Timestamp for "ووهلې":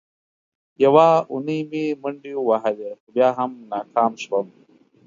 2.37-2.89